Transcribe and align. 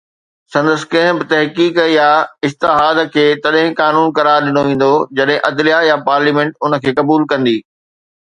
سندس 0.53 0.83
ڪنهن 0.93 1.17
به 1.17 1.25
تحقيق 1.33 1.75
يا 1.95 2.07
اجتهاد 2.47 3.01
کي 3.17 3.25
تڏهن 3.43 3.77
قانون 3.81 4.07
قرار 4.21 4.47
ڏنو 4.47 4.63
ويندو 4.69 4.89
جڏهن 5.19 5.45
عدليه 5.51 5.83
يا 5.89 5.99
پارليامينٽ 6.09 6.57
ان 6.69 6.79
کي 6.87 6.95
قبول 7.01 7.29
ڪندي 7.35 7.57